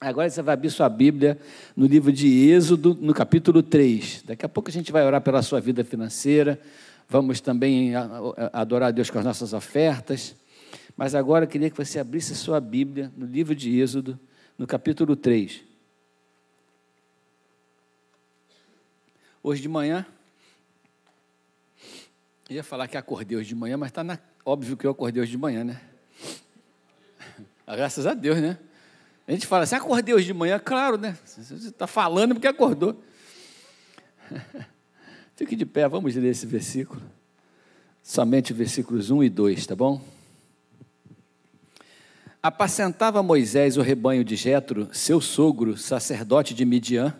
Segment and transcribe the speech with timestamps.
[0.00, 1.38] Agora você vai abrir sua Bíblia
[1.76, 4.24] no livro de Êxodo, no capítulo 3.
[4.26, 6.60] Daqui a pouco a gente vai orar pela sua vida financeira.
[7.08, 7.92] Vamos também
[8.52, 10.34] adorar a Deus com as nossas ofertas.
[10.96, 14.18] Mas agora eu queria que você abrisse sua Bíblia no livro de Êxodo,
[14.58, 15.62] no capítulo 3.
[19.42, 20.06] Hoje de manhã,
[22.48, 25.38] ia falar que acordei hoje de manhã, mas está óbvio que eu acordei hoje de
[25.38, 25.80] manhã, né?
[27.66, 28.58] Graças a Deus, né?
[29.26, 31.16] A gente fala assim, acordei hoje de manhã, claro, né?
[31.24, 33.02] Você está falando porque acordou.
[35.34, 37.02] Fique de pé, vamos ler esse versículo.
[38.02, 40.00] Somente versículos 1 e 2, tá bom?
[42.42, 47.16] Apacentava Moisés o rebanho de Jetro, seu sogro, sacerdote de Midian,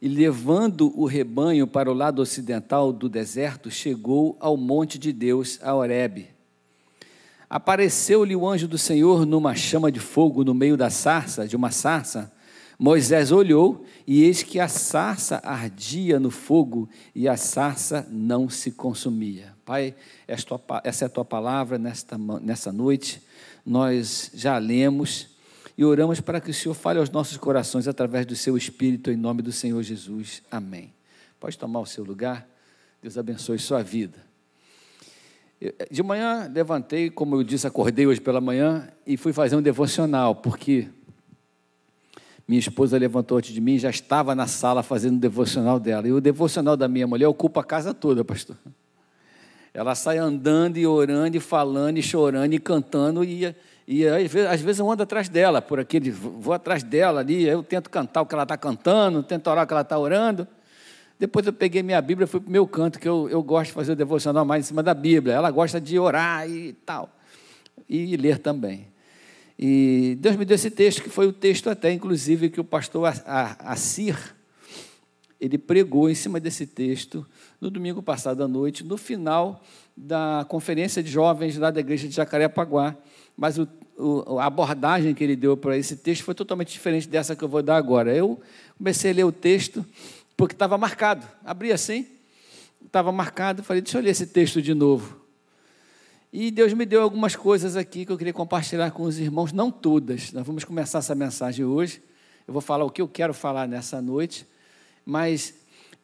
[0.00, 5.60] e levando o rebanho para o lado ocidental do deserto, chegou ao monte de Deus,
[5.62, 6.31] a Horebe.
[7.52, 11.70] Apareceu-lhe o anjo do Senhor numa chama de fogo no meio da sarça, de uma
[11.70, 12.32] sarça.
[12.78, 18.70] Moisés olhou e eis que a sarça ardia no fogo e a sarça não se
[18.70, 19.52] consumia.
[19.66, 19.94] Pai,
[20.26, 23.20] essa é a tua palavra nesta, nessa noite.
[23.66, 25.28] Nós já lemos
[25.76, 29.16] e oramos para que o Senhor fale aos nossos corações através do seu Espírito, em
[29.16, 30.42] nome do Senhor Jesus.
[30.50, 30.90] Amém.
[31.38, 32.48] Pode tomar o seu lugar.
[33.02, 34.31] Deus abençoe sua vida.
[35.90, 40.34] De manhã levantei, como eu disse, acordei hoje pela manhã e fui fazer um devocional,
[40.34, 40.88] porque
[42.48, 46.08] minha esposa levantou antes de mim, já estava na sala fazendo o devocional dela.
[46.08, 48.56] E o devocional da minha mulher ocupa a casa toda, pastor.
[49.72, 53.54] Ela sai andando e orando e falando e chorando e cantando e,
[53.86, 57.88] e às vezes eu ando atrás dela, por aqui, vou atrás dela ali, eu tento
[57.88, 60.46] cantar o que ela está cantando, tento orar o que ela está orando.
[61.22, 63.74] Depois eu peguei minha Bíblia, fui para o meu canto, que eu, eu gosto de
[63.74, 65.34] fazer o devocional mais em cima da Bíblia.
[65.34, 67.16] Ela gosta de orar e tal.
[67.88, 68.88] E ler também.
[69.56, 73.14] E Deus me deu esse texto, que foi o texto até, inclusive, que o pastor
[73.60, 74.16] Assir,
[75.40, 77.24] ele pregou em cima desse texto
[77.60, 79.62] no domingo passado à noite, no final
[79.96, 82.96] da conferência de jovens lá da igreja de Jacarepaguá.
[83.36, 87.36] Mas o, o, a abordagem que ele deu para esse texto foi totalmente diferente dessa
[87.36, 88.12] que eu vou dar agora.
[88.12, 88.40] Eu
[88.76, 89.86] comecei a ler o texto
[90.36, 91.26] porque estava marcado.
[91.44, 92.06] Abri assim,
[92.84, 95.20] estava marcado, falei, deixa eu ler esse texto de novo.
[96.32, 99.70] E Deus me deu algumas coisas aqui que eu queria compartilhar com os irmãos, não
[99.70, 100.32] todas.
[100.32, 102.02] Nós vamos começar essa mensagem hoje.
[102.48, 104.46] Eu vou falar o que eu quero falar nessa noite,
[105.04, 105.54] mas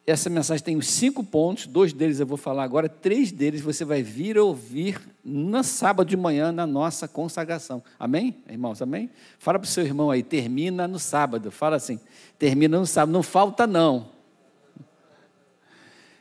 [0.05, 3.85] essa mensagem tem os cinco pontos, dois deles eu vou falar agora, três deles você
[3.85, 7.83] vai vir ouvir no sábado de manhã na nossa consagração.
[7.99, 8.81] Amém, irmãos?
[8.81, 9.09] Amém?
[9.37, 11.51] Fala para o seu irmão aí, termina no sábado.
[11.51, 11.99] Fala assim,
[12.37, 14.18] termina no sábado, não falta não.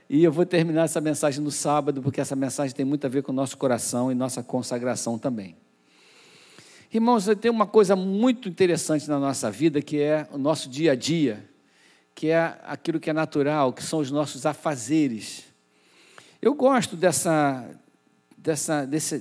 [0.08, 3.22] E eu vou terminar essa mensagem no sábado, porque essa mensagem tem muito a ver
[3.22, 5.54] com o nosso coração e nossa consagração também.
[6.90, 10.94] Irmãos, tem uma coisa muito interessante na nossa vida, que é o nosso dia a
[10.94, 11.46] dia,
[12.14, 15.44] que é aquilo que é natural, que são os nossos afazeres.
[16.40, 17.68] Eu gosto dessa,
[18.38, 19.18] dessa, desse,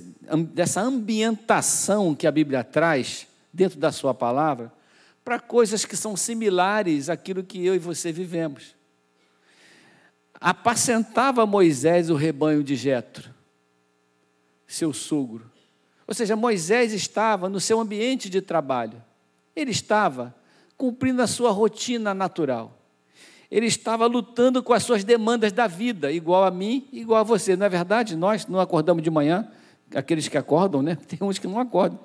[0.54, 4.72] dessa ambientação que a Bíblia traz dentro da sua palavra
[5.22, 8.77] para coisas que são similares àquilo que eu e você vivemos
[10.40, 13.30] apacentava Moisés o rebanho de Jetro,
[14.66, 15.50] seu sogro.
[16.06, 19.02] Ou seja, Moisés estava no seu ambiente de trabalho.
[19.54, 20.34] Ele estava
[20.76, 22.78] cumprindo a sua rotina natural.
[23.50, 27.56] Ele estava lutando com as suas demandas da vida, igual a mim, igual a você.
[27.56, 28.14] Não é verdade?
[28.14, 29.50] Nós não acordamos de manhã,
[29.94, 30.96] aqueles que acordam, né?
[31.08, 31.98] Tem uns que não acordam.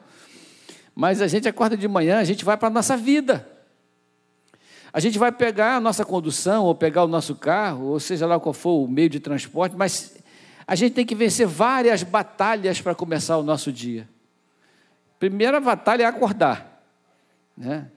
[0.96, 3.48] Mas a gente acorda de manhã, a gente vai para a nossa vida.
[4.94, 8.40] A gente vai pegar a nossa condução, ou pegar o nosso carro, ou seja lá
[8.40, 10.16] qual for o meio de transporte, mas
[10.68, 14.08] a gente tem que vencer várias batalhas para começar o nosso dia.
[15.18, 16.84] Primeira batalha é acordar.
[17.58, 17.88] Né?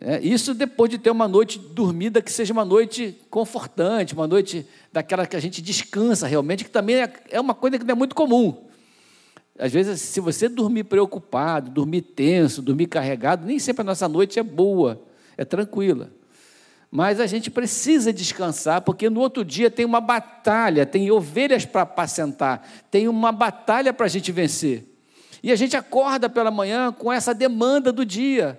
[0.00, 4.64] É, isso depois de ter uma noite dormida que seja uma noite confortante, uma noite
[4.92, 7.96] daquela que a gente descansa realmente, que também é, é uma coisa que não é
[7.96, 8.68] muito comum.
[9.58, 14.38] Às vezes, se você dormir preocupado, dormir tenso, dormir carregado, nem sempre a nossa noite
[14.38, 15.02] é boa,
[15.36, 16.12] é tranquila.
[16.90, 21.82] Mas a gente precisa descansar, porque no outro dia tem uma batalha, tem ovelhas para
[21.82, 24.84] apacentar, tem uma batalha para a gente vencer.
[25.42, 28.58] E a gente acorda pela manhã com essa demanda do dia.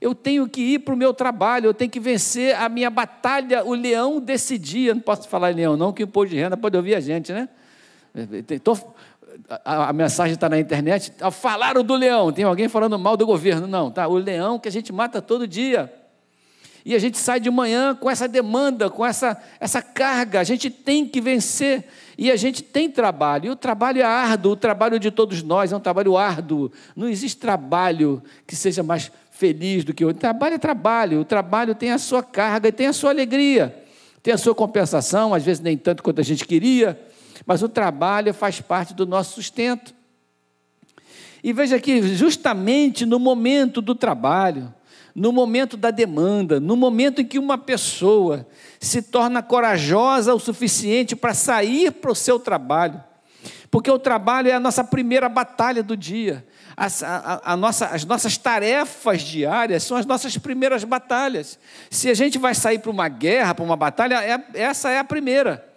[0.00, 3.64] Eu tenho que ir para o meu trabalho, eu tenho que vencer a minha batalha,
[3.64, 4.94] o leão desse dia.
[4.94, 7.48] Não posso falar leão, não, que o imposto de renda pode ouvir a gente, né?
[8.64, 8.76] Tô,
[9.64, 11.12] a, a, mensagem está na internet.
[11.30, 13.66] Falaram do leão, tem alguém falando mal do governo.
[13.66, 14.08] Não, tá?
[14.08, 15.92] O leão que a gente mata todo dia.
[16.84, 20.40] E a gente sai de manhã com essa demanda, com essa, essa carga.
[20.40, 21.84] A gente tem que vencer.
[22.18, 23.46] E a gente tem trabalho.
[23.46, 24.52] E o trabalho é árduo.
[24.52, 26.72] O trabalho de todos nós é um trabalho árduo.
[26.96, 29.10] Não existe trabalho que seja mais
[29.42, 30.20] feliz do que outro.
[30.20, 33.74] Trabalho é trabalho, o trabalho tem a sua carga e tem a sua alegria,
[34.22, 37.00] tem a sua compensação, às vezes nem tanto quanto a gente queria,
[37.44, 39.92] mas o trabalho faz parte do nosso sustento.
[41.42, 44.72] E veja que, justamente no momento do trabalho,
[45.14, 48.46] no momento da demanda, no momento em que uma pessoa
[48.80, 53.02] se torna corajosa o suficiente para sair para o seu trabalho,
[53.70, 56.44] porque o trabalho é a nossa primeira batalha do dia,
[56.76, 61.58] as, a, a nossa, as nossas tarefas diárias são as nossas primeiras batalhas.
[61.90, 65.04] Se a gente vai sair para uma guerra, para uma batalha, é, essa é a
[65.04, 65.72] primeira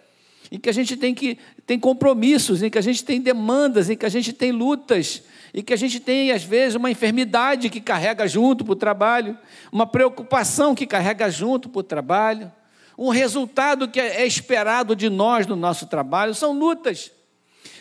[0.50, 3.96] em que a gente tem que tem compromissos, em que a gente tem demandas, em
[3.96, 5.22] que a gente tem lutas,
[5.52, 9.38] e que a gente tem, às vezes, uma enfermidade que carrega junto para o trabalho,
[9.70, 12.52] uma preocupação que carrega junto para o trabalho,
[12.98, 17.10] um resultado que é esperado de nós no nosso trabalho, são lutas.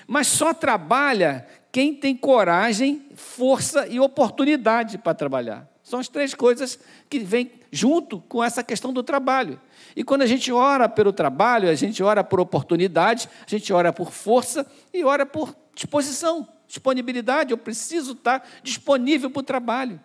[0.07, 5.67] Mas só trabalha quem tem coragem, força e oportunidade para trabalhar.
[5.83, 6.79] São as três coisas
[7.09, 9.59] que vêm junto com essa questão do trabalho.
[9.95, 13.93] E quando a gente ora pelo trabalho, a gente ora por oportunidade, a gente ora
[13.93, 19.99] por força e ora por disposição disponibilidade, eu preciso estar disponível para o trabalho.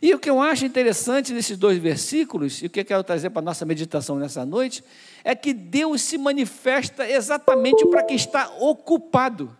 [0.00, 3.30] E o que eu acho interessante nesses dois versículos, e o que eu quero trazer
[3.30, 4.82] para a nossa meditação nessa noite,
[5.24, 9.56] é que Deus se manifesta exatamente para quem está ocupado.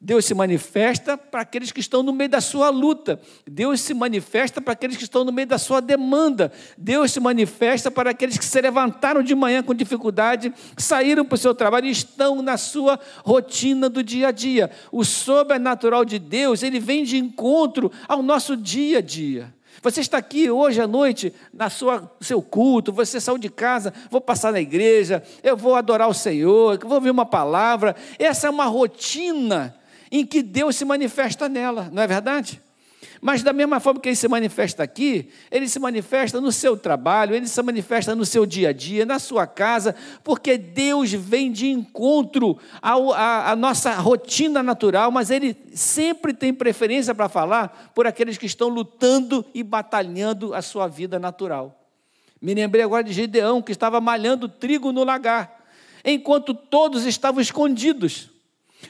[0.00, 3.20] Deus se manifesta para aqueles que estão no meio da sua luta.
[3.44, 6.52] Deus se manifesta para aqueles que estão no meio da sua demanda.
[6.76, 11.38] Deus se manifesta para aqueles que se levantaram de manhã com dificuldade, saíram para o
[11.38, 14.70] seu trabalho e estão na sua rotina do dia a dia.
[14.92, 19.52] O sobrenatural de Deus, ele vem de encontro ao nosso dia a dia.
[19.82, 24.20] Você está aqui hoje à noite, na sua seu culto, você saiu de casa, vou
[24.20, 27.94] passar na igreja, eu vou adorar o Senhor, vou ouvir uma palavra.
[28.18, 29.74] Essa é uma rotina
[30.10, 32.60] em que Deus se manifesta nela, não é verdade?
[33.20, 37.34] Mas da mesma forma que ele se manifesta aqui, ele se manifesta no seu trabalho,
[37.34, 41.68] ele se manifesta no seu dia a dia, na sua casa, porque Deus vem de
[41.68, 48.46] encontro à, nossa rotina natural, mas ele sempre tem preferência para falar por aqueles que
[48.46, 51.74] estão lutando e batalhando a sua vida natural.
[52.40, 55.64] Me lembrei agora de Gideão, que estava malhando trigo no lagar,
[56.04, 58.30] enquanto todos estavam escondidos.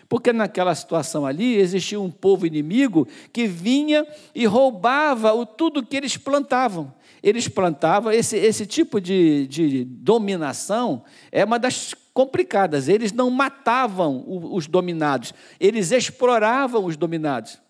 [0.08, 5.96] Porque naquela situação ali existia um povo inimigo que vinha e roubava o, tudo que
[5.96, 6.93] eles plantavam.
[7.23, 11.02] Eles plantavam, esse, esse tipo de, de dominação
[11.32, 12.88] é uma das complicadas.
[12.88, 17.61] Eles não matavam os dominados, eles exploravam os dominados.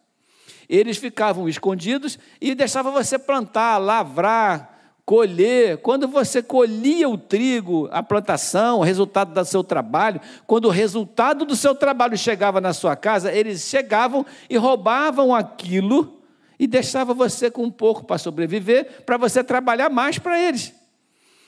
[0.68, 4.77] Eles ficavam escondidos e deixavam você plantar, lavrar,
[5.08, 10.70] colher, quando você colhia o trigo, a plantação, o resultado do seu trabalho, quando o
[10.70, 16.20] resultado do seu trabalho chegava na sua casa, eles chegavam e roubavam aquilo
[16.58, 20.74] e deixavam você com um pouco para sobreviver, para você trabalhar mais para eles.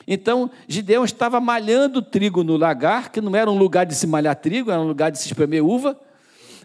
[0.07, 4.37] Então, Gideão estava malhando trigo no lagar, que não era um lugar de se malhar
[4.37, 6.01] trigo, era um lugar de se espremer uva.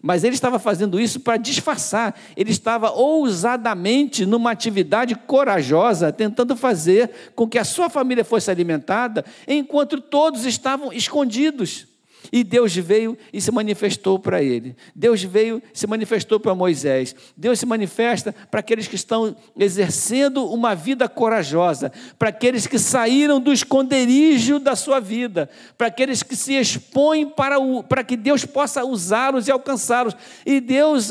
[0.02, 2.16] Mas ele estava fazendo isso para disfarçar.
[2.36, 9.26] Ele estava ousadamente numa atividade corajosa, tentando fazer com que a sua família fosse alimentada,
[9.48, 11.95] enquanto todos estavam escondidos.
[12.32, 14.76] E Deus veio e se manifestou para ele.
[14.96, 17.16] Deus veio e se manifestou para Moisés.
[17.36, 23.40] Deus se manifesta para aqueles que estão exercendo uma vida corajosa, para aqueles que saíram
[23.40, 28.46] do esconderijo da sua vida, para aqueles que se expõem para, o, para que Deus
[28.46, 30.16] possa usá-los e alcançá-los.
[30.46, 31.10] E Deus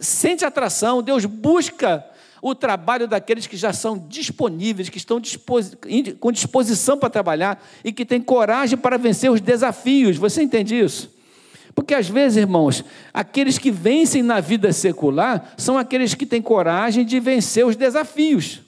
[0.00, 2.04] sente atração, Deus busca
[2.42, 5.20] o trabalho daqueles que já são disponíveis, que estão
[6.20, 10.16] com disposição para trabalhar e que têm coragem para vencer os desafios.
[10.16, 11.14] Você entende isso?
[11.74, 17.04] Porque às vezes, irmãos, aqueles que vencem na vida secular são aqueles que têm coragem
[17.04, 18.62] de vencer os desafios.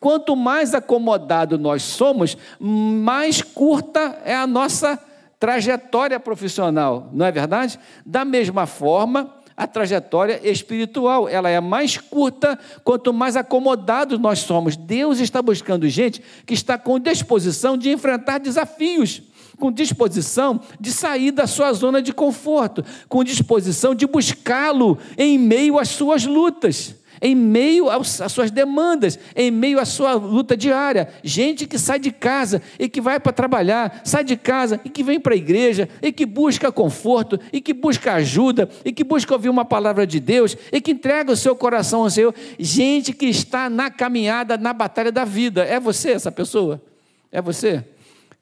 [0.00, 4.98] Quanto mais acomodado nós somos, mais curta é a nossa
[5.38, 7.78] trajetória profissional, não é verdade?
[8.04, 11.28] Da mesma forma, a trajetória espiritual.
[11.28, 14.76] Ela é mais curta quanto mais acomodados nós somos.
[14.76, 19.22] Deus está buscando gente que está com disposição de enfrentar desafios
[19.58, 25.80] com disposição de sair da sua zona de conforto, com disposição de buscá-lo em meio
[25.80, 31.08] às suas lutas em meio às suas demandas, em meio à sua luta diária.
[31.22, 35.02] Gente que sai de casa e que vai para trabalhar, sai de casa e que
[35.02, 39.32] vem para a igreja, e que busca conforto, e que busca ajuda, e que busca
[39.32, 42.34] ouvir uma palavra de Deus, e que entrega o seu coração ao Senhor.
[42.58, 45.64] Gente que está na caminhada, na batalha da vida.
[45.64, 46.82] É você essa pessoa?
[47.30, 47.84] É você?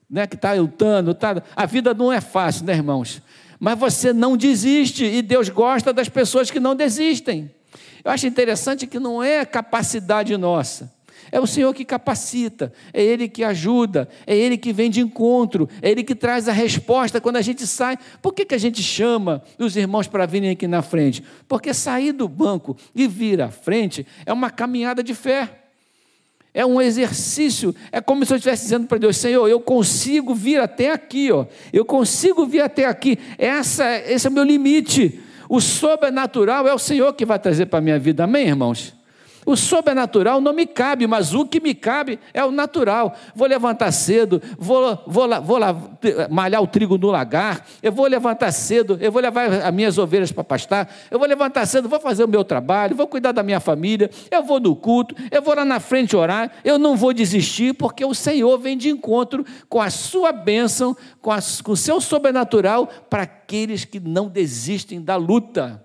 [0.09, 1.43] Né, que está lutando, tá...
[1.53, 3.21] a vida não é fácil, né, irmãos?
[3.59, 7.51] Mas você não desiste, e Deus gosta das pessoas que não desistem.
[8.07, 10.89] Eu acho interessante que não é capacidade nossa.
[11.29, 15.67] É o Senhor que capacita, é Ele que ajuda, é Ele que vem de encontro,
[15.81, 17.97] é Ele que traz a resposta quando a gente sai.
[18.21, 21.21] Por que, que a gente chama os irmãos para virem aqui na frente?
[21.49, 25.63] Porque sair do banco e vir à frente é uma caminhada de fé.
[26.53, 30.61] É um exercício, é como se eu estivesse dizendo para Deus, Senhor, eu consigo vir
[30.61, 31.45] até aqui, ó.
[31.73, 33.19] Eu consigo vir até aqui.
[33.37, 35.26] Essa, esse é o meu limite.
[35.49, 38.96] O sobrenatural é o Senhor que vai trazer para a minha vida, amém, irmãos?
[39.47, 43.15] O sobrenatural não me cabe, mas o que me cabe é o natural.
[43.33, 45.57] Vou levantar cedo, vou, vou, vou
[46.29, 50.33] malhar o trigo no lagar, eu vou levantar cedo, eu vou levar as minhas ovelhas
[50.33, 53.61] para pastar, eu vou levantar cedo, vou fazer o meu trabalho, vou cuidar da minha
[53.61, 57.73] família, eu vou no culto, eu vou lá na frente orar, eu não vou desistir,
[57.73, 62.01] porque o Senhor vem de encontro com a sua bênção, com, a, com o seu
[62.01, 65.81] sobrenatural para aqueles que não desistem da luta.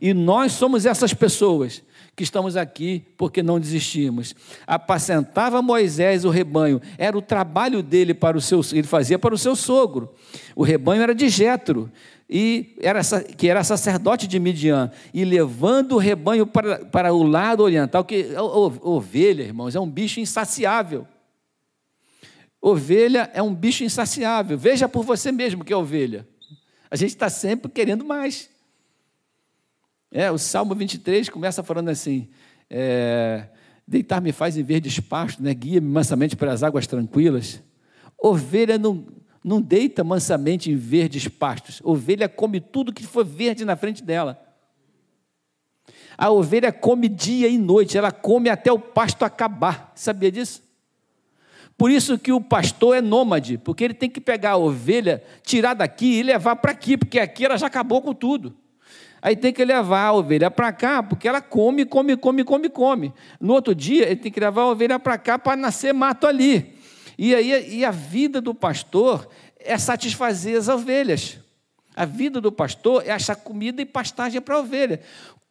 [0.00, 1.82] E nós somos essas pessoas
[2.16, 4.34] que estamos aqui porque não desistimos.
[4.66, 9.38] Apacentava Moisés o rebanho, era o trabalho dele para o seu, ele fazia para o
[9.38, 10.14] seu sogro.
[10.54, 11.90] O rebanho era de Jetro,
[12.28, 13.00] e era,
[13.36, 18.28] que era sacerdote de Midian, e levando o rebanho para, para o lado oriental, que
[18.80, 21.06] ovelha, irmãos, é um bicho insaciável.
[22.60, 24.56] Ovelha é um bicho insaciável.
[24.56, 26.26] Veja por você mesmo que é ovelha.
[26.90, 28.48] A gente está sempre querendo mais.
[30.16, 32.28] É, o Salmo 23 começa falando assim:
[32.70, 33.48] é,
[33.86, 35.52] Deitar-me faz em verdes pastos, né?
[35.52, 37.60] guia-me mansamente para as águas tranquilas.
[38.16, 39.04] Ovelha não,
[39.42, 41.80] não deita mansamente em verdes pastos.
[41.82, 44.40] Ovelha come tudo que for verde na frente dela.
[46.16, 49.92] A ovelha come dia e noite, ela come até o pasto acabar.
[49.96, 50.62] Sabia disso?
[51.76, 55.74] Por isso que o pastor é nômade, porque ele tem que pegar a ovelha, tirar
[55.74, 58.56] daqui e levar para aqui, porque aqui ela já acabou com tudo.
[59.24, 63.14] Aí tem que levar a ovelha para cá, porque ela come, come, come, come, come.
[63.40, 66.78] No outro dia, ele tem que levar a ovelha para cá para nascer mato ali.
[67.16, 69.26] E aí e a vida do pastor
[69.58, 71.38] é satisfazer as ovelhas.
[71.96, 75.00] A vida do pastor é achar comida e pastagem para a ovelha.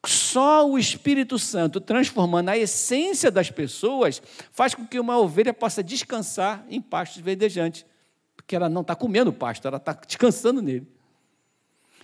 [0.06, 5.82] Só o Espírito Santo, transformando a essência das pessoas, faz com que uma ovelha possa
[5.82, 7.88] descansar em pastos verdejantes.
[8.36, 10.88] Porque ela não está comendo pasto, ela está descansando nele.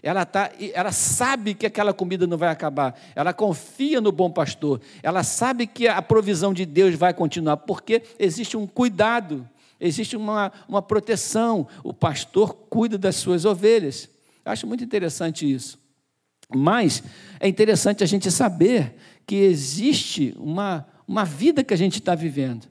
[0.01, 2.99] Ela, tá, ela sabe que aquela comida não vai acabar.
[3.15, 4.81] Ela confia no bom pastor.
[5.03, 9.47] Ela sabe que a provisão de Deus vai continuar, porque existe um cuidado,
[9.79, 11.67] existe uma, uma proteção.
[11.83, 14.09] O pastor cuida das suas ovelhas.
[14.45, 15.77] Acho muito interessante isso.
[16.55, 17.03] Mas
[17.39, 18.95] é interessante a gente saber
[19.27, 22.67] que existe uma, uma vida que a gente está vivendo.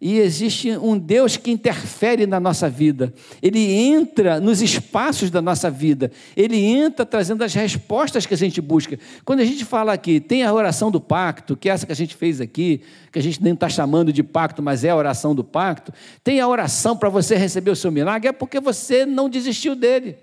[0.00, 3.12] E existe um Deus que interfere na nossa vida.
[3.42, 6.12] Ele entra nos espaços da nossa vida.
[6.36, 8.96] Ele entra trazendo as respostas que a gente busca.
[9.24, 11.96] Quando a gente fala aqui, tem a oração do pacto, que é essa que a
[11.96, 15.34] gente fez aqui, que a gente nem está chamando de pacto, mas é a oração
[15.34, 15.92] do pacto.
[16.22, 20.16] Tem a oração para você receber o seu milagre, é porque você não desistiu dele.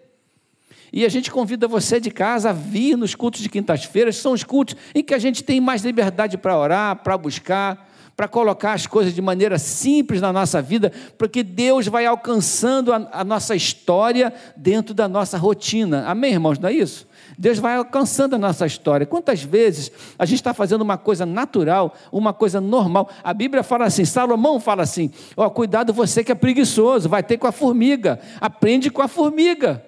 [0.94, 4.46] E a gente convida você de casa a vir nos cultos de quintas-feiras, são os
[4.46, 8.88] cultos em que a gente tem mais liberdade para orar, para buscar para colocar as
[8.88, 14.34] coisas de maneira simples na nossa vida, porque Deus vai alcançando a, a nossa história
[14.56, 16.06] dentro da nossa rotina.
[16.08, 16.58] Amém, irmãos?
[16.58, 17.08] Não é isso?
[17.38, 19.06] Deus vai alcançando a nossa história.
[19.06, 23.10] Quantas vezes a gente está fazendo uma coisa natural, uma coisa normal?
[23.22, 27.38] A Bíblia fala assim, Salomão fala assim: ó, cuidado você que é preguiçoso, vai ter
[27.38, 29.84] com a formiga, aprende com a formiga.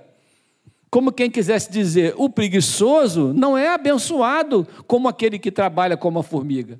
[0.89, 6.23] Como quem quisesse dizer, o preguiçoso não é abençoado como aquele que trabalha como a
[6.23, 6.79] formiga.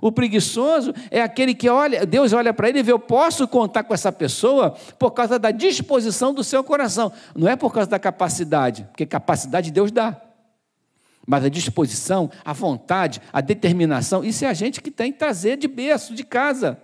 [0.00, 3.84] O preguiçoso é aquele que olha, Deus olha para ele e vê, eu posso contar
[3.84, 7.12] com essa pessoa por causa da disposição do seu coração.
[7.34, 10.20] Não é por causa da capacidade, porque capacidade Deus dá.
[11.26, 15.58] Mas a disposição, a vontade, a determinação, isso é a gente que tem que trazer
[15.58, 16.78] de berço, de casa,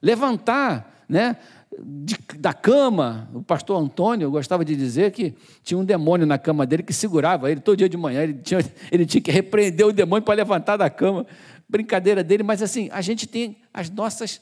[0.00, 1.36] levantar, né?
[1.78, 6.66] De, da cama, o pastor Antônio gostava de dizer que tinha um demônio na cama
[6.66, 8.22] dele que segurava ele todo dia de manhã.
[8.22, 8.60] Ele tinha,
[8.90, 11.26] ele tinha que repreender o demônio para levantar da cama
[11.70, 14.40] brincadeira dele, mas assim, a gente tem as nossas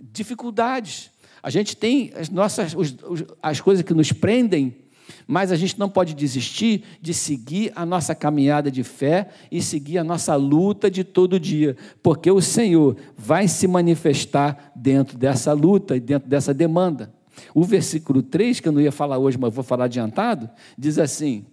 [0.00, 1.10] dificuldades,
[1.42, 2.94] a gente tem as nossas os,
[3.42, 4.76] as coisas que nos prendem,
[5.26, 9.98] mas a gente não pode desistir de seguir a nossa caminhada de fé e seguir
[9.98, 15.96] a nossa luta de todo dia, porque o Senhor vai se manifestar dentro dessa luta
[15.96, 17.12] e dentro dessa demanda.
[17.52, 20.48] O versículo 3, que eu não ia falar hoje, mas vou falar adiantado,
[20.78, 21.44] diz assim: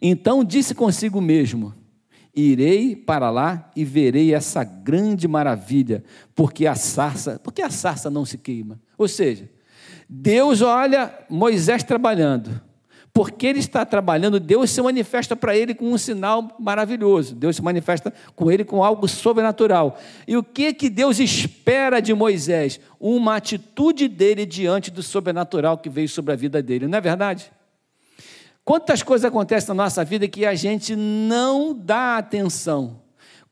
[0.00, 1.74] Então disse consigo mesmo:
[2.36, 6.02] Irei para lá e verei essa grande maravilha,
[6.34, 8.80] porque a sarça, porque a sarça não se queima.
[8.98, 9.48] Ou seja,
[10.08, 12.60] Deus olha Moisés trabalhando,
[13.14, 17.32] Porque ele está trabalhando, Deus se manifesta para ele com um sinal maravilhoso.
[17.32, 20.00] Deus se manifesta com ele com algo sobrenatural.
[20.26, 22.80] E o que que Deus espera de Moisés?
[22.98, 26.88] Uma atitude dele diante do sobrenatural que veio sobre a vida dele.
[26.88, 27.52] Não é verdade?
[28.64, 33.03] Quantas coisas acontecem na nossa vida que a gente não dá atenção?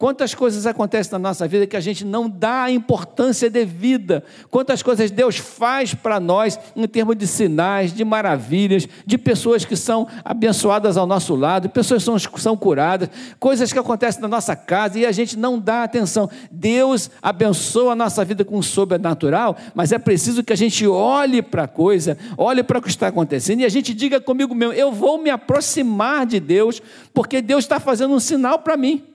[0.02, 4.24] Quantas coisas acontecem na nossa vida que a gente não dá a importância devida?
[4.50, 9.76] Quantas coisas Deus faz para nós em termos de sinais, de maravilhas, de pessoas que
[9.76, 14.56] são abençoadas ao nosso lado, pessoas que são, são curadas, coisas que acontecem na nossa
[14.56, 16.28] casa e a gente não dá atenção.
[16.50, 21.40] Deus abençoa a nossa vida com o sobrenatural, mas é preciso que a gente olhe
[21.40, 24.74] para a coisa, olhe para o que está acontecendo e a gente diga comigo mesmo:
[24.74, 26.82] eu vou me aproximar de Deus,
[27.14, 29.11] porque Deus está fazendo um sinal para mim.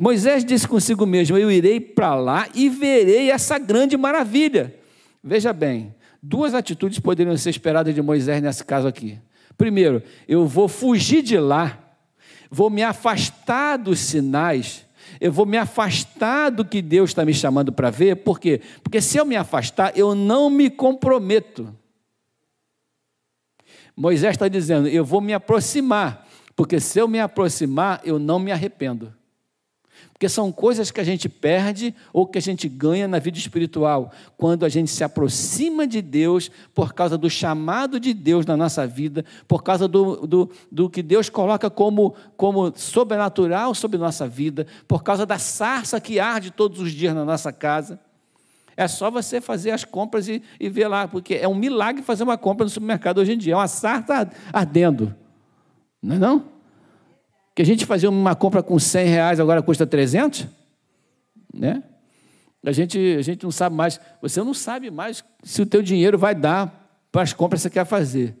[0.00, 4.72] Moisés disse consigo mesmo: Eu irei para lá e verei essa grande maravilha.
[5.20, 9.18] Veja bem, duas atitudes poderiam ser esperadas de Moisés nesse caso aqui.
[9.56, 11.76] Primeiro, eu vou fugir de lá,
[12.48, 14.86] vou me afastar dos sinais,
[15.20, 18.60] eu vou me afastar do que Deus está me chamando para ver, por quê?
[18.84, 21.74] Porque se eu me afastar, eu não me comprometo.
[23.96, 26.24] Moisés está dizendo: eu vou me aproximar,
[26.54, 29.12] porque se eu me aproximar, eu não me arrependo.
[30.18, 34.10] Porque são coisas que a gente perde ou que a gente ganha na vida espiritual,
[34.36, 38.84] quando a gente se aproxima de Deus por causa do chamado de Deus na nossa
[38.84, 44.66] vida, por causa do, do, do que Deus coloca como, como sobrenatural sobre nossa vida,
[44.88, 48.00] por causa da sarça que arde todos os dias na nossa casa.
[48.76, 52.24] É só você fazer as compras e, e ver lá, porque é um milagre fazer
[52.24, 55.14] uma compra no supermercado hoje em dia, é uma sarça ardendo.
[56.02, 56.57] Não é não?
[57.58, 60.46] Que a gente fazia uma compra com 100 reais, agora custa 300,
[61.52, 61.82] né?
[62.64, 66.16] A gente, a gente não sabe mais, você não sabe mais se o teu dinheiro
[66.16, 68.36] vai dar para as compras que você quer fazer.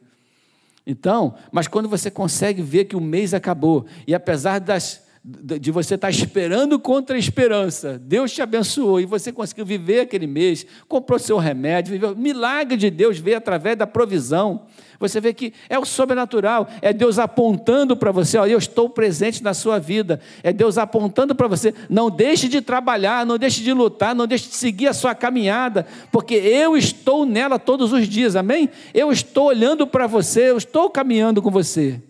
[0.86, 5.96] Então, mas quando você consegue ver que o mês acabou, e apesar das, de você
[5.96, 11.18] estar esperando contra a esperança, Deus te abençoou e você conseguiu viver aquele mês, comprou
[11.18, 12.16] seu remédio, viveu.
[12.16, 14.66] Milagre de Deus veio através da provisão.
[15.00, 19.42] Você vê que é o sobrenatural, é Deus apontando para você, ó, eu estou presente
[19.42, 20.20] na sua vida.
[20.42, 24.48] É Deus apontando para você, não deixe de trabalhar, não deixe de lutar, não deixe
[24.48, 28.68] de seguir a sua caminhada, porque eu estou nela todos os dias, amém?
[28.94, 32.00] Eu estou olhando para você, eu estou caminhando com você.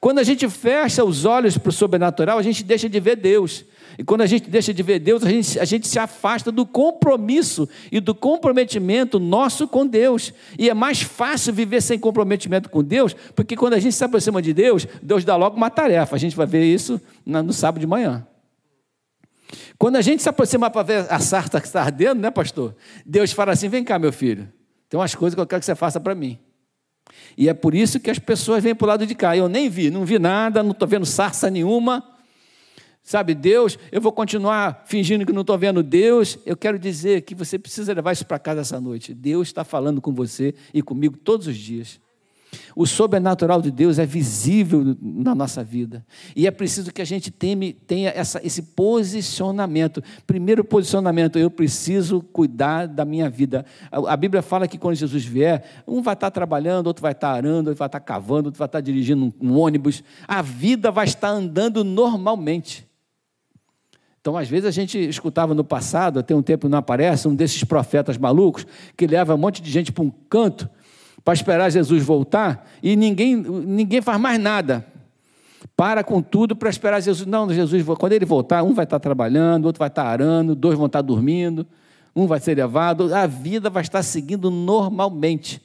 [0.00, 3.64] Quando a gente fecha os olhos para o sobrenatural, a gente deixa de ver Deus.
[3.98, 6.64] E quando a gente deixa de ver Deus, a gente, a gente se afasta do
[6.64, 10.32] compromisso e do comprometimento nosso com Deus.
[10.56, 14.40] E é mais fácil viver sem comprometimento com Deus, porque quando a gente se aproxima
[14.40, 16.14] de Deus, Deus dá logo uma tarefa.
[16.14, 18.24] A gente vai ver isso no sábado de manhã.
[19.76, 22.76] Quando a gente se aproxima para ver a sarta que está ardendo, né, pastor?
[23.04, 24.48] Deus fala assim: vem cá, meu filho,
[24.88, 26.38] tem umas coisas que eu quero que você faça para mim.
[27.36, 29.36] E é por isso que as pessoas vêm para o lado de cá.
[29.36, 32.04] Eu nem vi, não vi nada, não estou vendo sarça nenhuma.
[33.02, 36.38] Sabe, Deus, eu vou continuar fingindo que não estou vendo Deus.
[36.44, 39.14] Eu quero dizer que você precisa levar isso para casa essa noite.
[39.14, 41.98] Deus está falando com você e comigo todos os dias.
[42.74, 46.04] O sobrenatural de Deus é visível na nossa vida.
[46.34, 50.02] E é preciso que a gente teme, tenha essa, esse posicionamento.
[50.26, 53.64] Primeiro posicionamento, eu preciso cuidar da minha vida.
[53.90, 57.30] A, a, Bíblia fala que quando Jesus vier, um vai estar trabalhando, outro vai estar
[57.30, 60.02] arando, outro vai estar cavando, outro vai estar dirigindo um, um ônibus.
[60.26, 62.88] A vida vai estar andando normalmente.
[64.20, 67.64] Então, às vezes, a gente escutava no passado, até um tempo não aparece, um desses
[67.64, 68.66] profetas malucos
[68.96, 70.68] que leva um monte de gente para um canto
[71.28, 74.86] para esperar Jesus voltar e ninguém, ninguém faz mais nada.
[75.76, 77.26] Para com tudo para esperar Jesus.
[77.26, 80.86] Não, Jesus, quando ele voltar, um vai estar trabalhando, outro vai estar arando, dois vão
[80.86, 81.66] estar dormindo,
[82.16, 85.60] um vai ser levado, a vida vai estar seguindo normalmente.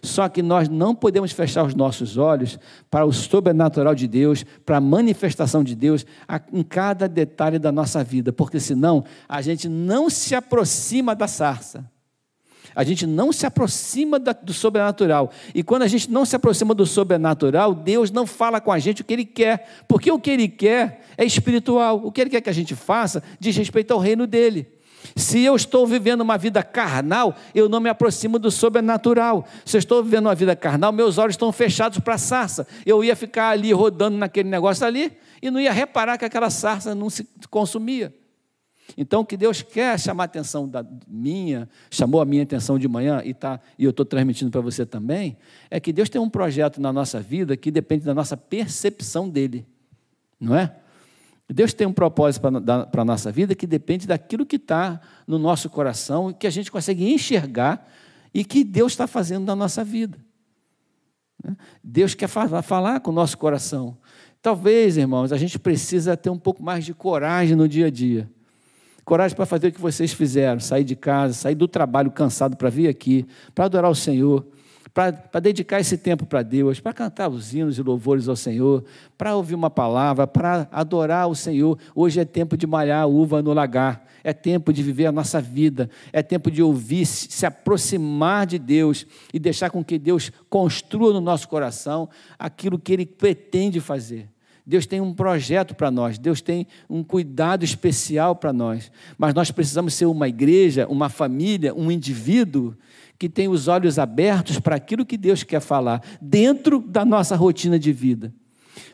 [0.00, 2.58] Só que nós não podemos fechar os nossos olhos
[2.90, 6.06] para o sobrenatural de Deus, para a manifestação de Deus
[6.50, 11.91] em cada detalhe da nossa vida, porque senão a gente não se aproxima da sarça.
[12.74, 15.30] A gente não se aproxima do sobrenatural.
[15.54, 19.02] E quando a gente não se aproxima do sobrenatural, Deus não fala com a gente
[19.02, 19.84] o que Ele quer.
[19.86, 22.00] Porque o que Ele quer é espiritual.
[22.04, 24.66] O que Ele quer que a gente faça diz respeito ao reino dele.
[25.16, 29.46] Se eu estou vivendo uma vida carnal, eu não me aproximo do sobrenatural.
[29.64, 32.66] Se eu estou vivendo uma vida carnal, meus olhos estão fechados para a sarça.
[32.86, 36.94] Eu ia ficar ali rodando naquele negócio ali e não ia reparar que aquela sarça
[36.94, 38.14] não se consumia.
[38.96, 42.86] Então, o que Deus quer chamar a atenção da minha, chamou a minha atenção de
[42.86, 45.36] manhã e, tá, e eu estou transmitindo para você também,
[45.70, 49.66] é que Deus tem um projeto na nossa vida que depende da nossa percepção dele,
[50.38, 50.76] não é?
[51.48, 55.68] Deus tem um propósito para a nossa vida que depende daquilo que está no nosso
[55.68, 57.86] coração, que a gente consegue enxergar
[58.32, 60.18] e que Deus está fazendo na nossa vida.
[61.82, 63.98] Deus quer falar, falar com o nosso coração.
[64.40, 68.30] Talvez, irmãos, a gente precisa ter um pouco mais de coragem no dia a dia.
[69.04, 72.70] Coragem para fazer o que vocês fizeram, sair de casa, sair do trabalho cansado para
[72.70, 74.46] vir aqui, para adorar o Senhor,
[74.94, 78.84] para dedicar esse tempo para Deus, para cantar os hinos e louvores ao Senhor,
[79.16, 81.78] para ouvir uma palavra, para adorar o Senhor.
[81.94, 85.40] Hoje é tempo de malhar a uva no lagar, é tempo de viver a nossa
[85.40, 91.12] vida, é tempo de ouvir, se aproximar de Deus e deixar com que Deus construa
[91.12, 94.31] no nosso coração aquilo que Ele pretende fazer.
[94.64, 99.50] Deus tem um projeto para nós, Deus tem um cuidado especial para nós, mas nós
[99.50, 102.76] precisamos ser uma igreja, uma família, um indivíduo
[103.18, 107.78] que tem os olhos abertos para aquilo que Deus quer falar, dentro da nossa rotina
[107.78, 108.32] de vida.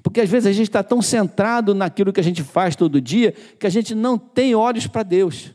[0.03, 3.33] Porque às vezes a gente está tão centrado naquilo que a gente faz todo dia
[3.59, 5.53] que a gente não tem olhos para Deus.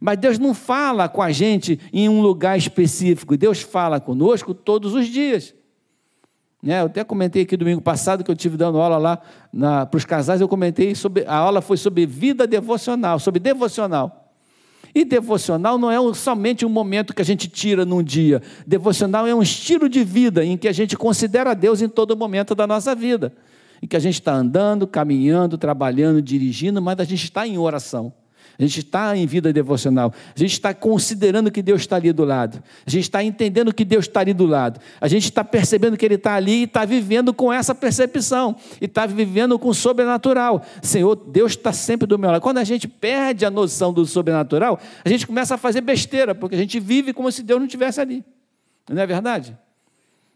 [0.00, 4.94] Mas Deus não fala com a gente em um lugar específico, Deus fala conosco todos
[4.94, 5.54] os dias.
[6.66, 6.80] Né?
[6.80, 10.40] Eu até comentei aqui domingo passado que eu tive dando aula lá para os casais,
[10.40, 11.24] eu comentei sobre.
[11.24, 14.32] A aula foi sobre vida devocional, sobre devocional.
[14.92, 18.42] E devocional não é somente um momento que a gente tira num dia.
[18.66, 22.52] Devocional é um estilo de vida em que a gente considera Deus em todo momento
[22.52, 23.32] da nossa vida.
[23.80, 28.12] Em que a gente está andando, caminhando, trabalhando, dirigindo, mas a gente está em oração.
[28.58, 30.12] A gente está em vida devocional.
[30.34, 32.62] A gente está considerando que Deus está ali do lado.
[32.86, 34.80] A gente está entendendo que Deus está ali do lado.
[35.00, 38.56] A gente está percebendo que Ele está ali e está vivendo com essa percepção.
[38.80, 40.64] E está vivendo com o sobrenatural.
[40.82, 42.40] Senhor, Deus está sempre do meu lado.
[42.40, 46.54] Quando a gente perde a noção do sobrenatural, a gente começa a fazer besteira, porque
[46.54, 48.24] a gente vive como se Deus não estivesse ali.
[48.88, 49.56] Não é verdade?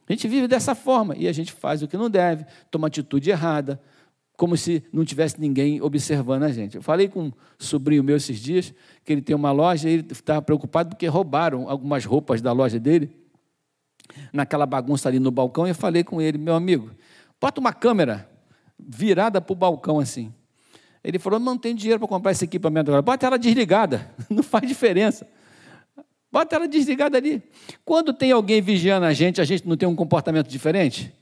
[0.08, 3.30] A gente vive dessa forma e a gente faz o que não deve, toma atitude
[3.30, 3.80] errada,
[4.40, 6.76] como se não tivesse ninguém observando a gente.
[6.76, 8.72] Eu falei com um sobrinho meu esses dias,
[9.04, 12.80] que ele tem uma loja, e ele estava preocupado porque roubaram algumas roupas da loja
[12.80, 13.14] dele,
[14.32, 16.90] naquela bagunça ali no balcão, e eu falei com ele, meu amigo,
[17.38, 18.30] bota uma câmera
[18.78, 20.32] virada para o balcão assim.
[21.04, 24.66] Ele falou, não tem dinheiro para comprar esse equipamento agora, bota ela desligada, não faz
[24.66, 25.28] diferença.
[26.32, 27.42] Bota ela desligada ali.
[27.84, 31.14] Quando tem alguém vigiando a gente, a gente não tem um comportamento diferente?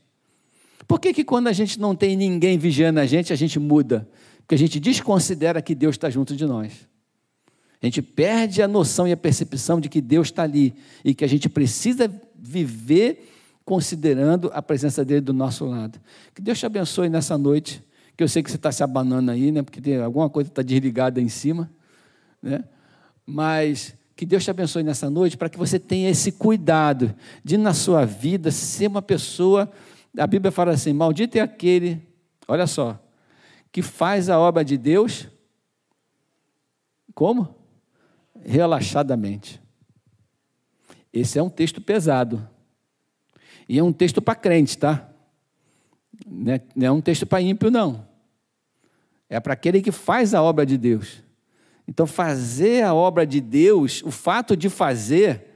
[0.89, 4.09] Por que, que quando a gente não tem ninguém vigiando a gente, a gente muda?
[4.39, 6.89] Porque a gente desconsidera que Deus está junto de nós.
[7.79, 10.73] A gente perde a noção e a percepção de que Deus está ali
[11.05, 13.31] e que a gente precisa viver
[13.63, 16.01] considerando a presença dele do nosso lado.
[16.33, 17.83] Que Deus te abençoe nessa noite,
[18.17, 19.61] que eu sei que você está se abanando aí, né?
[19.61, 21.69] Porque tem alguma coisa está desligada em cima,
[22.41, 22.63] né?
[23.27, 27.75] Mas que Deus te abençoe nessa noite para que você tenha esse cuidado de na
[27.75, 29.71] sua vida ser uma pessoa
[30.17, 32.07] a Bíblia fala assim: maldito é aquele,
[32.47, 32.99] olha só,
[33.71, 35.27] que faz a obra de Deus,
[37.13, 37.55] como?
[38.43, 39.61] Relaxadamente.
[41.11, 42.47] Esse é um texto pesado.
[43.67, 45.09] E é um texto para crente, tá?
[46.47, 48.07] É, não é um texto para ímpio, não.
[49.29, 51.23] É para aquele que faz a obra de Deus.
[51.87, 55.48] Então, fazer a obra de Deus, o fato de fazer,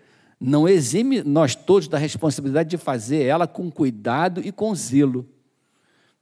[0.45, 5.25] não exime nós todos da responsabilidade de fazer ela com cuidado e com zelo,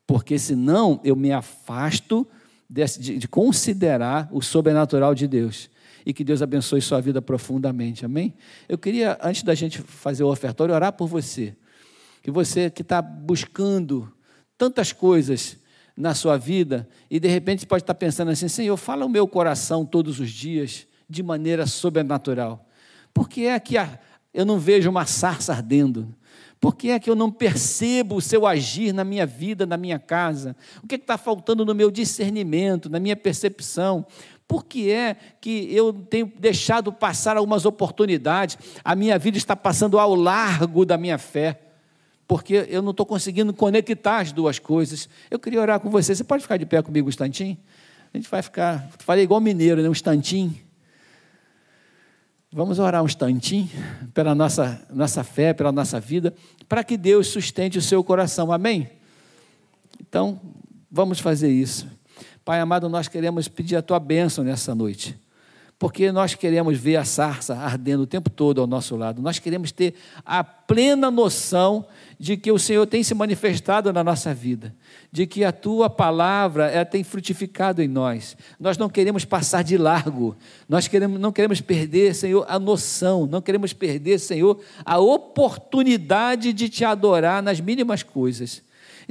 [0.06, 2.28] porque senão eu me afasto
[2.70, 5.72] de, de, de considerar o sobrenatural de Deus.
[6.06, 8.36] E que Deus abençoe sua vida profundamente, amém?
[8.70, 11.56] Eu queria, antes da gente fazer o ofertório, orar por você.
[12.22, 14.12] Que você que está buscando
[14.56, 15.58] tantas coisas
[15.98, 19.84] na sua vida e de repente pode estar pensando assim: Senhor, fala o meu coração
[19.84, 22.68] todos os dias de maneira sobrenatural.
[23.14, 24.00] Porque é que a,
[24.34, 26.14] eu não vejo uma sarça ardendo?
[26.60, 29.98] Por que é que eu não percebo o seu agir na minha vida, na minha
[29.98, 30.56] casa?
[30.84, 34.06] O que é está faltando no meu discernimento, na minha percepção?
[34.48, 38.58] Por que é que eu tenho deixado passar algumas oportunidades?
[38.84, 41.60] A minha vida está passando ao largo da minha fé,
[42.28, 45.10] porque eu não estou conseguindo conectar as duas coisas.
[45.32, 46.14] Eu queria orar com você.
[46.14, 47.58] Você pode ficar de pé comigo um instantinho?
[48.14, 48.88] A gente vai ficar.
[49.00, 49.90] Falei igual mineiro, né?
[49.90, 50.56] um instantinho.
[52.54, 53.70] Vamos orar um instantinho
[54.14, 56.34] pela nossa, nossa fé, pela nossa vida,
[56.68, 58.52] para que Deus sustente o seu coração.
[58.52, 58.90] Amém?
[60.02, 60.40] Então,
[60.92, 61.88] vamos fazer isso.
[62.44, 65.21] Pai amado, nós queremos pedir a tua bênção nessa noite
[65.82, 69.20] porque nós queremos ver a sarça ardendo o tempo todo ao nosso lado.
[69.20, 71.88] Nós queremos ter a plena noção
[72.20, 74.76] de que o Senhor tem se manifestado na nossa vida,
[75.12, 78.38] de que a tua palavra ela tem frutificado em nós.
[78.60, 80.36] Nós não queremos passar de largo,
[80.70, 86.70] nós queremos, não queremos perder, Senhor, a noção, não queremos perder, Senhor, a oportunidade de
[86.70, 88.62] te adorar nas mínimas coisas.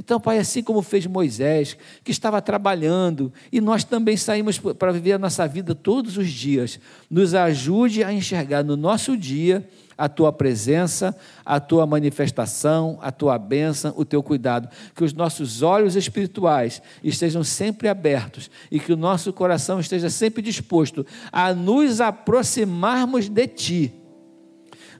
[0.03, 5.11] Então, Pai, assim como fez Moisés, que estava trabalhando, e nós também saímos para viver
[5.11, 9.63] a nossa vida todos os dias, nos ajude a enxergar no nosso dia
[9.95, 14.67] a tua presença, a tua manifestação, a tua bênção, o teu cuidado.
[14.95, 20.41] Que os nossos olhos espirituais estejam sempre abertos e que o nosso coração esteja sempre
[20.41, 23.93] disposto a nos aproximarmos de ti,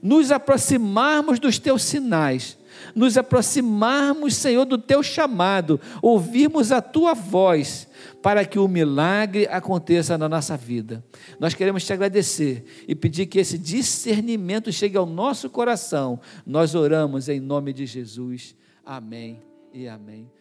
[0.00, 2.61] nos aproximarmos dos teus sinais
[2.94, 7.88] nos aproximarmos, Senhor, do teu chamado, ouvirmos a tua voz,
[8.22, 11.04] para que o milagre aconteça na nossa vida.
[11.38, 16.20] Nós queremos te agradecer e pedir que esse discernimento chegue ao nosso coração.
[16.46, 18.54] Nós oramos em nome de Jesus.
[18.84, 19.42] Amém
[19.74, 20.32] e amém.